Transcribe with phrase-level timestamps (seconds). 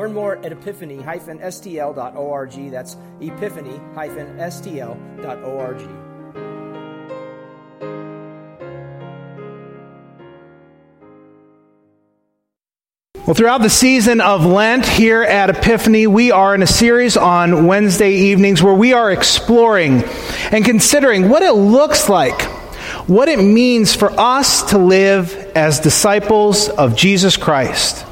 [0.00, 2.70] Learn more at epiphany-stl.org.
[2.70, 5.80] That's epiphany-stl.org.
[13.26, 17.66] Well, throughout the season of Lent here at Epiphany, we are in a series on
[17.66, 20.02] Wednesday evenings where we are exploring
[20.50, 22.40] and considering what it looks like,
[23.06, 28.06] what it means for us to live as disciples of Jesus Christ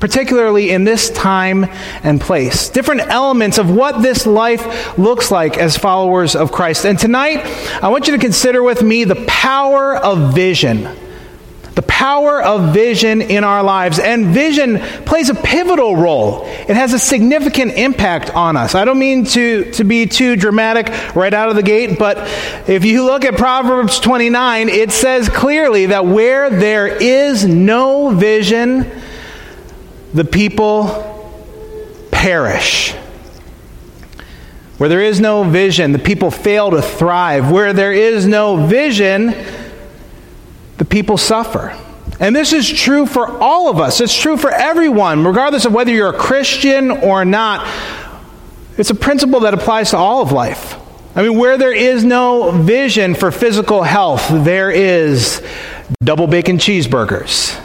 [0.00, 1.66] particularly in this time
[2.02, 2.68] and place.
[2.68, 6.84] Different elements of what this life looks like as followers of Christ.
[6.84, 7.38] And tonight,
[7.82, 10.88] I want you to consider with me the power of vision.
[11.76, 13.98] The power of vision in our lives.
[13.98, 16.44] And vision plays a pivotal role.
[16.46, 18.74] It has a significant impact on us.
[18.74, 22.16] I don't mean to, to be too dramatic right out of the gate, but
[22.66, 28.90] if you look at Proverbs 29, it says clearly that where there is no vision,
[30.16, 31.12] the people
[32.10, 32.92] perish.
[34.78, 37.50] Where there is no vision, the people fail to thrive.
[37.50, 39.34] Where there is no vision,
[40.78, 41.76] the people suffer.
[42.18, 44.00] And this is true for all of us.
[44.00, 47.66] It's true for everyone, regardless of whether you're a Christian or not.
[48.78, 50.76] It's a principle that applies to all of life.
[51.14, 55.42] I mean, where there is no vision for physical health, there is
[56.02, 57.62] double bacon cheeseburgers.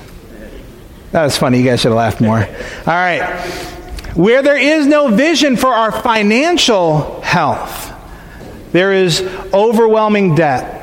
[1.11, 1.57] That was funny.
[1.59, 2.37] You guys should have laughed more.
[2.39, 2.45] All
[2.85, 3.21] right.
[4.15, 7.93] Where there is no vision for our financial health,
[8.71, 9.21] there is
[9.53, 10.79] overwhelming debt.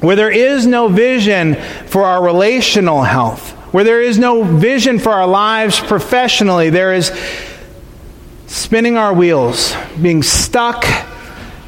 [0.00, 1.56] Where there is no vision
[1.86, 7.12] for our relational health, where there is no vision for our lives professionally, there is
[8.46, 10.84] spinning our wheels, being stuck,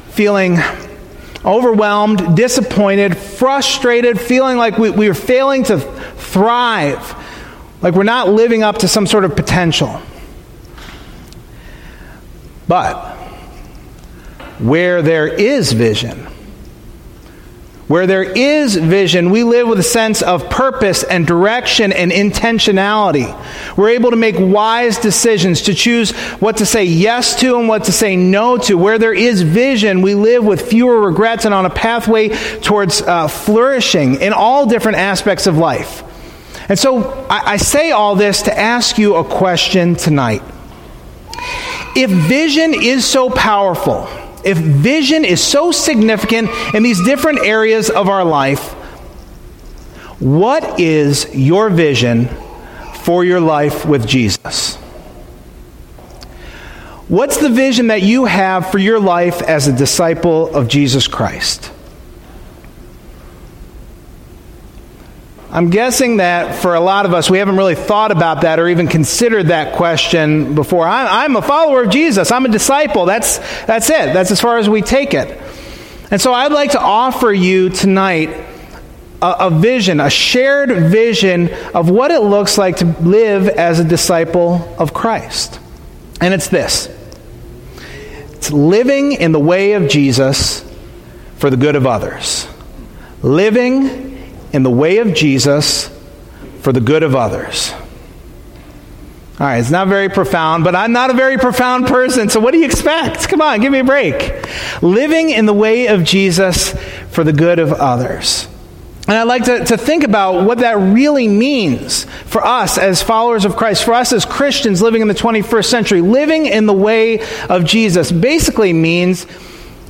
[0.09, 0.57] feeling
[1.45, 7.22] overwhelmed, disappointed, frustrated, feeling like we, we are failing to thrive
[7.83, 10.01] like we're not living up to some sort of potential.
[12.65, 13.17] But
[14.57, 16.27] where there is vision,
[17.89, 23.37] where there is vision, we live with a sense of purpose and direction and intentionality.
[23.75, 27.83] We're able to make wise decisions, to choose what to say yes to and what
[27.83, 28.77] to say no to.
[28.77, 32.29] Where there is vision, we live with fewer regrets and on a pathway
[32.59, 36.03] towards uh, flourishing in all different aspects of life.
[36.69, 40.41] And so I, I say all this to ask you a question tonight.
[41.95, 44.07] If vision is so powerful,
[44.43, 48.73] if vision is so significant in these different areas of our life,
[50.19, 52.29] what is your vision
[52.95, 54.77] for your life with Jesus?
[57.07, 61.71] What's the vision that you have for your life as a disciple of Jesus Christ?
[65.53, 68.67] I'm guessing that for a lot of us, we haven't really thought about that or
[68.69, 70.87] even considered that question before.
[70.87, 72.31] I'm, a follower of Jesus.
[72.31, 73.05] I'm a disciple.
[73.05, 74.13] That's, that's it.
[74.13, 75.39] That's as far as we take it.
[76.09, 78.29] And so I'd like to offer you tonight
[79.21, 83.83] a, a vision, a shared vision of what it looks like to live as a
[83.83, 85.59] disciple of Christ.
[86.19, 86.89] And it's this
[88.31, 90.67] it's living in the way of Jesus
[91.35, 92.47] for the good of others.
[93.21, 94.12] Living
[94.53, 95.89] in the way of Jesus
[96.61, 97.73] for the good of others.
[99.39, 102.51] All right, it's not very profound, but I'm not a very profound person, so what
[102.51, 103.27] do you expect?
[103.27, 104.45] Come on, give me a break.
[104.83, 106.71] Living in the way of Jesus
[107.09, 108.47] for the good of others.
[109.07, 113.43] And I'd like to, to think about what that really means for us as followers
[113.43, 115.99] of Christ, for us as Christians living in the 21st century.
[115.99, 119.25] Living in the way of Jesus basically means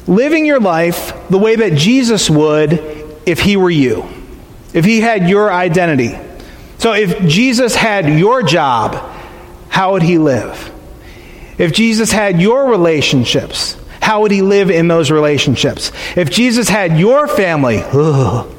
[0.07, 2.74] living your life the way that Jesus would
[3.27, 4.09] if he were you
[4.74, 6.18] if he had your identity.
[6.80, 8.96] So if Jesus had your job,
[9.70, 10.72] how would he live?
[11.58, 15.92] If Jesus had your relationships, how would he live in those relationships?
[16.16, 18.54] If Jesus had your family, ugh,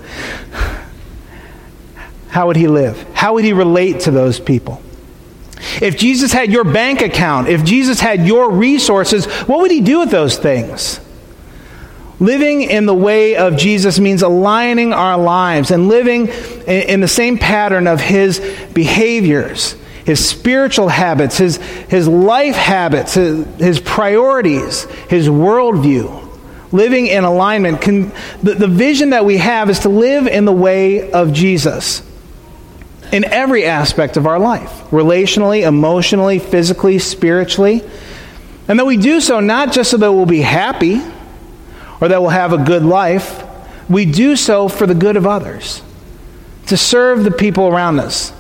[2.28, 3.05] how would he live?
[3.12, 4.82] How would he relate to those people?
[5.81, 10.00] If Jesus had your bank account, if Jesus had your resources, what would he do
[10.00, 11.00] with those things?
[12.20, 16.28] Living in the way of Jesus means aligning our lives and living
[16.66, 18.38] in the same pattern of his
[18.72, 19.75] behaviors,
[20.05, 26.22] his spiritual habits, his, his life habits, his, his priorities, his worldview.
[26.70, 27.81] Living in alignment.
[27.81, 28.11] Can,
[28.43, 32.02] the, the vision that we have is to live in the way of Jesus
[33.12, 37.82] in every aspect of our life relationally, emotionally, physically, spiritually.
[38.67, 41.00] And that we do so not just so that we'll be happy
[42.04, 43.42] or that we'll have a good life,
[43.88, 45.80] we do so for the good of others,
[46.66, 48.30] to serve the people around us,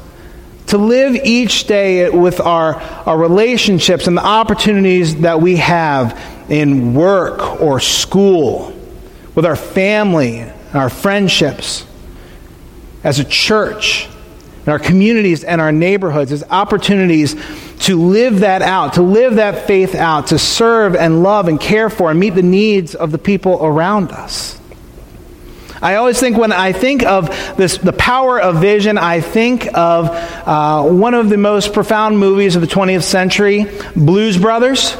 [0.66, 2.74] to live each day with our,
[3.06, 6.20] our relationships and the opportunities that we have
[6.50, 8.78] in work or school,
[9.34, 10.44] with our family,
[10.74, 11.86] our friendships,
[13.02, 14.08] as a church,
[14.64, 17.36] in our communities and our neighborhoods, as opportunities
[17.80, 21.90] to live that out, to live that faith out, to serve and love and care
[21.90, 24.58] for and meet the needs of the people around us.
[25.82, 27.28] I always think when I think of
[27.58, 32.56] this, the power of vision, I think of uh, one of the most profound movies
[32.56, 34.96] of the 20th century, Blues Brothers.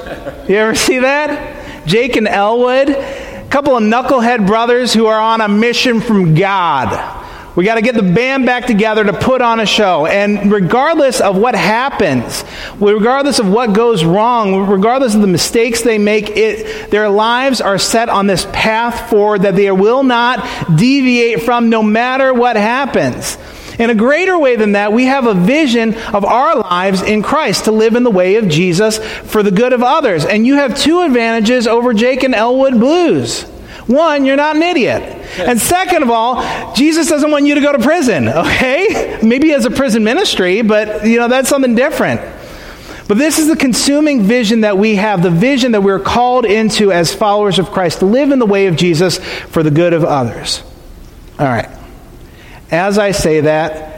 [0.46, 1.87] You ever see that?
[1.87, 7.24] Jake and Elwood, a couple of knucklehead brothers who are on a mission from God.
[7.56, 10.06] We got to get the band back together to put on a show.
[10.06, 12.45] And regardless of what happens,
[12.81, 17.79] regardless of what goes wrong, regardless of the mistakes they make, it, their lives are
[17.79, 20.45] set on this path forward that they will not
[20.77, 23.39] deviate from no matter what happens.
[23.79, 27.65] In a greater way than that, we have a vision of our lives in Christ
[27.65, 30.25] to live in the way of Jesus for the good of others.
[30.25, 33.47] And you have two advantages over Jake and Elwood Blues.
[33.86, 35.02] One, you're not an idiot.
[35.38, 39.19] And second of all, Jesus doesn't want you to go to prison, okay?
[39.22, 42.20] Maybe as a prison ministry, but you know, that's something different.
[43.06, 46.90] But this is the consuming vision that we have, the vision that we're called into
[46.90, 50.04] as followers of Christ to live in the way of Jesus for the good of
[50.04, 50.62] others.
[51.38, 51.69] All right.
[52.70, 53.90] As I say that,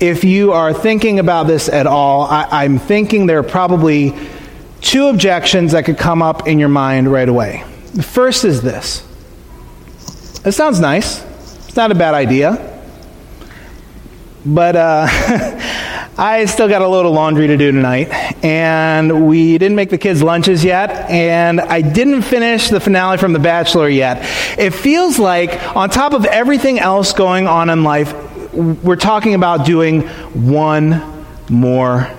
[0.00, 4.14] if you are thinking about this at all, I, am thinking there are probably
[4.80, 7.64] two objections that could come up in your mind right away.
[7.94, 9.07] The first is this
[10.48, 11.22] it sounds nice.
[11.66, 12.74] It's not a bad idea.
[14.46, 15.06] But uh,
[16.18, 18.10] I still got a load of laundry to do tonight,
[18.42, 23.34] and we didn't make the kids' lunches yet, and I didn't finish the finale from
[23.34, 24.18] The Bachelor yet.
[24.58, 28.14] It feels like, on top of everything else going on in life,
[28.54, 30.02] we're talking about doing
[30.32, 32.10] one more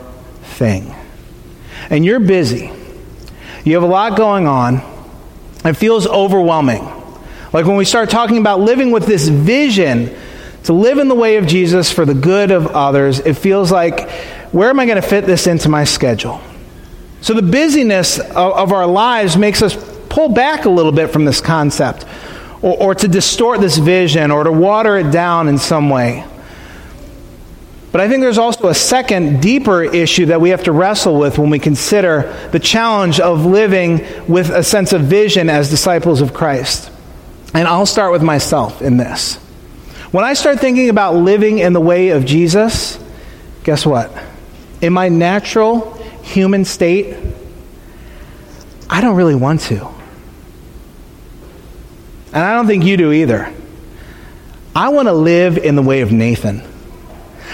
[0.43, 0.93] thing.
[1.89, 2.71] And you're busy,
[3.65, 4.83] you have a lot going on,
[5.65, 6.98] it feels overwhelming.
[7.51, 10.15] Like when we start talking about living with this vision
[10.65, 14.09] to live in the way of Jesus for the good of others, it feels like,
[14.51, 16.41] where am I going to fit this into my schedule?
[17.21, 19.75] So the busyness of, of our lives makes us
[20.09, 22.05] pull back a little bit from this concept,
[22.61, 26.25] or, or to distort this vision, or to water it down in some way.
[27.91, 31.39] But I think there's also a second, deeper issue that we have to wrestle with
[31.39, 36.31] when we consider the challenge of living with a sense of vision as disciples of
[36.31, 36.91] Christ.
[37.53, 39.35] And I'll start with myself in this.
[40.11, 42.99] When I start thinking about living in the way of Jesus,
[43.63, 44.11] guess what?
[44.81, 45.93] In my natural
[46.23, 47.15] human state,
[48.89, 49.87] I don't really want to.
[52.33, 53.53] And I don't think you do either.
[54.75, 56.63] I want to live in the way of Nathan.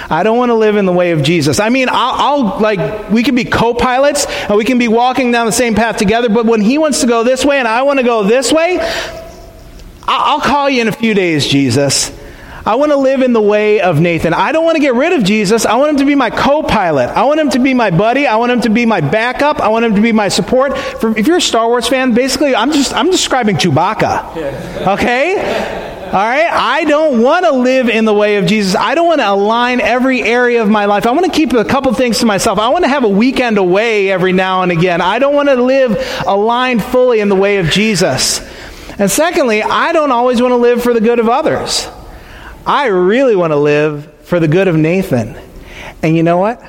[0.10, 1.60] I don't want to live in the way of Jesus.
[1.60, 5.32] I mean, I'll, I'll, like, we can be co pilots and we can be walking
[5.32, 7.84] down the same path together, but when he wants to go this way and I
[7.84, 8.78] want to go this way,
[10.08, 12.12] I'll call you in a few days, Jesus.
[12.66, 14.34] I want to live in the way of Nathan.
[14.34, 15.68] I don't want to get rid of Jesus.
[15.68, 17.10] I want him to be my co pilot.
[17.10, 18.26] I want him to be my buddy.
[18.26, 19.60] I want him to be my backup.
[19.60, 20.76] I want him to be my support.
[20.76, 24.36] For, if you're a Star Wars fan, basically, I'm just I'm describing Chewbacca.
[24.88, 25.86] Okay?
[26.08, 26.50] All right?
[26.52, 28.76] I don't want to live in the way of Jesus.
[28.76, 31.06] I don't want to align every area of my life.
[31.06, 32.58] I want to keep a couple things to myself.
[32.58, 35.02] I want to have a weekend away every now and again.
[35.02, 38.40] I don't want to live aligned fully in the way of Jesus.
[38.98, 41.88] And secondly, I don't always want to live for the good of others.
[42.66, 45.36] I really want to live for the good of Nathan.
[46.02, 46.64] And you know what?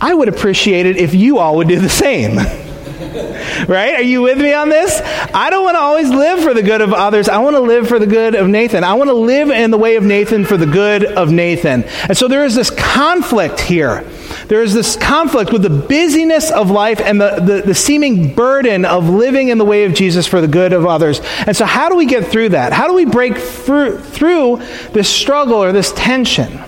[0.00, 2.36] I would appreciate it if you all would do the same.
[3.68, 3.94] right?
[3.94, 5.00] Are you with me on this?
[5.34, 7.28] I don't want to always live for the good of others.
[7.28, 8.82] I want to live for the good of Nathan.
[8.82, 11.84] I want to live in the way of Nathan for the good of Nathan.
[11.84, 14.04] And so there is this conflict here
[14.48, 18.84] there is this conflict with the busyness of life and the, the, the, seeming burden
[18.84, 21.20] of living in the way of Jesus for the good of others.
[21.46, 22.72] And so, how do we get through that?
[22.72, 24.56] How do we break through, through
[24.92, 26.60] this struggle or this tension?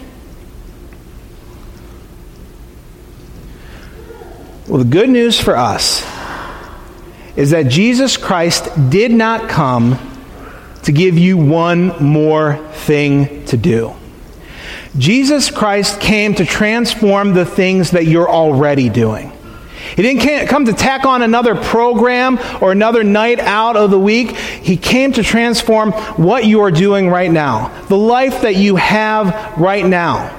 [4.69, 6.05] Well, the good news for us
[7.37, 9.99] is that Jesus Christ did not come
[10.85, 13.95] to give you one more thing to do.
[14.99, 19.33] Jesus Christ came to transform the things that you're already doing.
[19.95, 24.31] He didn't come to tack on another program or another night out of the week.
[24.37, 29.59] He came to transform what you are doing right now, the life that you have
[29.59, 30.35] right now.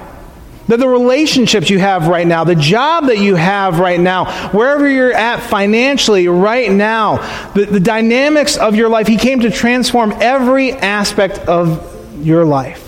[0.68, 4.86] That the relationships you have right now, the job that you have right now, wherever
[4.86, 10.12] you're at financially right now, the, the dynamics of your life, He came to transform
[10.20, 12.87] every aspect of your life.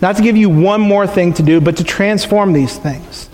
[0.00, 3.30] Not to give you one more thing to do, but to transform these things.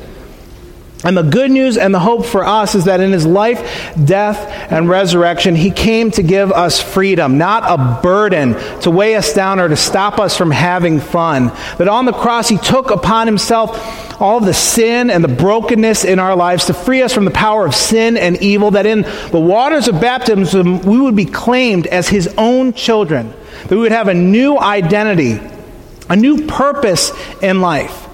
[1.04, 4.38] And the good news and the hope for us is that in his life, death,
[4.70, 9.58] and resurrection, he came to give us freedom, not a burden to weigh us down
[9.58, 11.48] or to stop us from having fun.
[11.78, 16.20] That on the cross, he took upon himself all the sin and the brokenness in
[16.20, 19.40] our lives to free us from the power of sin and evil, that in the
[19.40, 24.06] waters of baptism, we would be claimed as his own children, that we would have
[24.06, 25.40] a new identity,
[26.08, 28.08] a new purpose in life.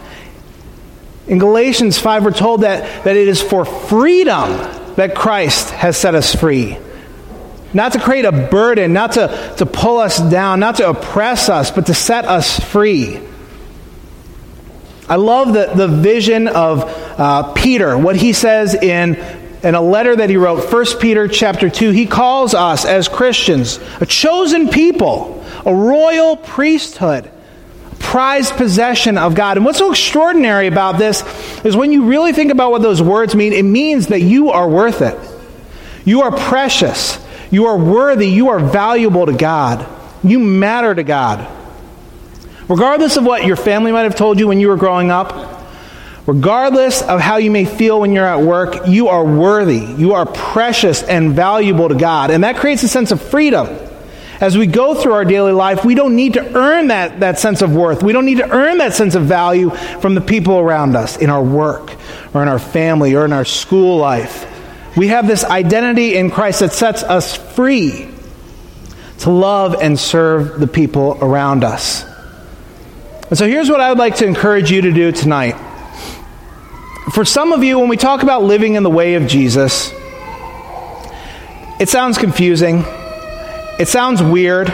[1.28, 4.50] In Galatians 5, we're told that, that it is for freedom
[4.96, 6.78] that Christ has set us free.
[7.74, 11.70] Not to create a burden, not to, to pull us down, not to oppress us,
[11.70, 13.20] but to set us free.
[15.06, 16.84] I love the, the vision of
[17.18, 19.16] uh, Peter, what he says in,
[19.62, 21.90] in a letter that he wrote, 1 Peter chapter 2.
[21.90, 27.30] He calls us as Christians a chosen people, a royal priesthood
[28.08, 29.58] prized possession of God.
[29.58, 31.22] And what's so extraordinary about this
[31.62, 34.68] is when you really think about what those words mean, it means that you are
[34.68, 35.18] worth it.
[36.06, 37.22] You are precious.
[37.50, 38.28] You are worthy.
[38.28, 39.86] You are valuable to God.
[40.24, 41.46] You matter to God.
[42.66, 45.66] Regardless of what your family might have told you when you were growing up,
[46.26, 49.80] regardless of how you may feel when you're at work, you are worthy.
[49.80, 52.30] You are precious and valuable to God.
[52.30, 53.87] And that creates a sense of freedom.
[54.40, 57.60] As we go through our daily life, we don't need to earn that, that sense
[57.60, 58.04] of worth.
[58.04, 61.28] We don't need to earn that sense of value from the people around us in
[61.28, 61.92] our work
[62.32, 64.46] or in our family or in our school life.
[64.96, 68.08] We have this identity in Christ that sets us free
[69.18, 72.04] to love and serve the people around us.
[73.28, 75.56] And so here's what I would like to encourage you to do tonight.
[77.12, 79.92] For some of you, when we talk about living in the way of Jesus,
[81.80, 82.84] it sounds confusing.
[83.78, 84.68] It sounds weird.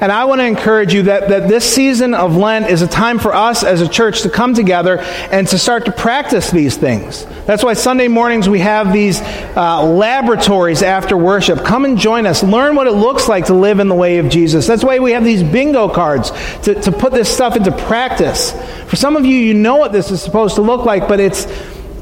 [0.00, 3.18] And I want to encourage you that, that this season of Lent is a time
[3.18, 4.98] for us as a church to come together
[5.30, 7.26] and to start to practice these things.
[7.44, 11.66] That's why Sunday mornings we have these uh, laboratories after worship.
[11.66, 12.42] Come and join us.
[12.42, 14.66] Learn what it looks like to live in the way of Jesus.
[14.66, 16.30] That's why we have these bingo cards
[16.62, 18.52] to, to put this stuff into practice.
[18.86, 21.46] For some of you, you know what this is supposed to look like, but it's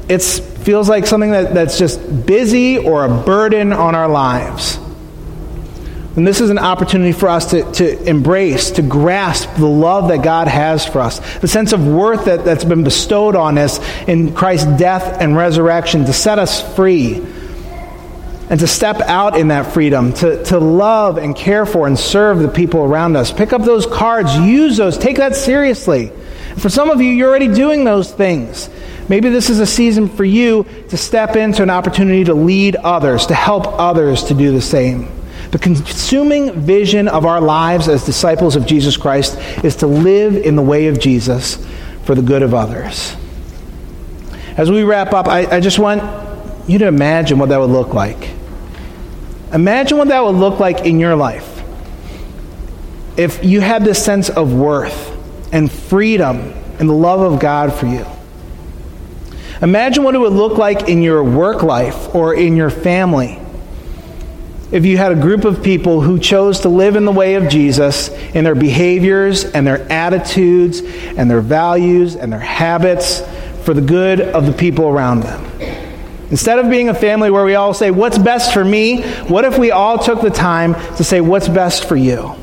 [0.07, 4.79] it feels like something that, that's just busy or a burden on our lives.
[6.15, 10.23] And this is an opportunity for us to, to embrace, to grasp the love that
[10.23, 14.33] God has for us, the sense of worth that, that's been bestowed on us in
[14.33, 17.23] Christ's death and resurrection to set us free
[18.49, 22.39] and to step out in that freedom, to, to love and care for and serve
[22.39, 23.31] the people around us.
[23.31, 26.11] Pick up those cards, use those, take that seriously.
[26.57, 28.67] For some of you, you're already doing those things.
[29.07, 33.27] Maybe this is a season for you to step into an opportunity to lead others,
[33.27, 35.18] to help others to do the same.
[35.51, 40.55] The consuming vision of our lives as disciples of Jesus Christ is to live in
[40.55, 41.65] the way of Jesus
[42.03, 43.15] for the good of others.
[44.57, 46.03] As we wrap up, I, I just want
[46.69, 48.31] you to imagine what that would look like.
[49.51, 51.63] Imagine what that would look like in your life
[53.17, 55.17] if you had this sense of worth
[55.51, 58.05] and freedom and the love of God for you.
[59.61, 63.39] Imagine what it would look like in your work life or in your family
[64.71, 67.49] if you had a group of people who chose to live in the way of
[67.49, 73.21] Jesus in their behaviors and their attitudes and their values and their habits
[73.63, 75.43] for the good of the people around them.
[76.29, 79.01] Instead of being a family where we all say, What's best for me?
[79.23, 82.35] What if we all took the time to say, What's best for you?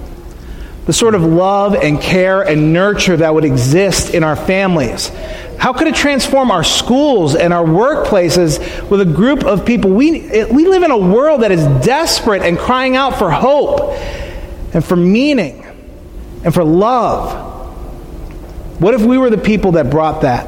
[0.86, 5.10] The sort of love and care and nurture that would exist in our families
[5.58, 9.90] how could it transform our schools and our workplaces with a group of people?
[9.90, 13.92] We, we live in a world that is desperate and crying out for hope
[14.74, 15.64] and for meaning
[16.44, 17.44] and for love.
[18.80, 20.46] What if we were the people that brought that?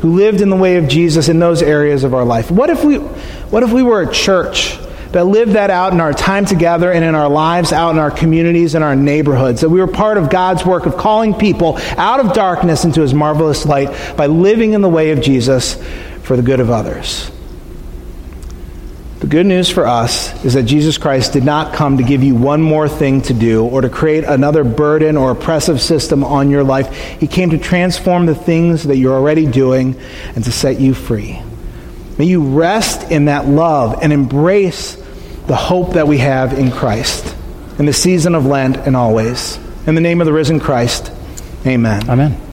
[0.00, 2.50] Who lived in the way of Jesus in those areas of our life?
[2.50, 4.76] What if we, what if we were a church
[5.12, 8.10] that lived that out in our time together and in our lives out in our
[8.10, 9.60] communities and our neighborhoods.
[9.60, 13.14] That we were part of God's work of calling people out of darkness into his
[13.14, 15.82] marvelous light by living in the way of Jesus
[16.22, 17.30] for the good of others.
[19.20, 22.34] The good news for us is that Jesus Christ did not come to give you
[22.34, 26.62] one more thing to do or to create another burden or oppressive system on your
[26.62, 26.94] life.
[27.18, 29.98] He came to transform the things that you're already doing
[30.34, 31.40] and to set you free.
[32.18, 34.96] May you rest in that love and embrace
[35.46, 37.34] the hope that we have in Christ
[37.78, 39.58] in the season of Lent and always.
[39.86, 41.12] In the name of the risen Christ,
[41.66, 42.08] amen.
[42.08, 42.40] Amen.